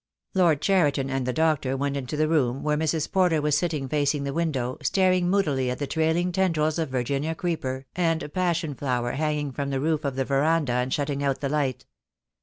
Lord 0.33 0.61
Cheriton 0.61 1.11
and 1.11 1.27
the 1.27 1.31
doctor 1.31 1.77
went 1.77 1.95
into 1.95 2.17
the 2.17 2.27
room, 2.27 2.63
where 2.63 2.75
Mrs. 2.75 3.11
Porter 3.11 3.39
was 3.39 3.55
sitting 3.55 3.87
facing 3.87 4.23
the 4.23 4.33
window, 4.33 4.79
staring 4.81 5.29
moodily 5.29 5.69
at 5.69 5.77
the 5.77 5.85
trailing 5.85 6.31
tendrils 6.31 6.79
of 6.79 6.89
Virginia 6.89 7.35
creeper 7.35 7.85
and 7.95 8.33
passion 8.33 8.73
flower 8.73 9.11
hanging 9.11 9.51
from 9.51 9.69
the 9.69 9.79
roof 9.79 10.03
of 10.03 10.15
the 10.15 10.25
verandah 10.25 10.73
and 10.73 10.91
shutting 10.91 11.23
out 11.23 11.39
the 11.39 11.49
light. 11.49 11.85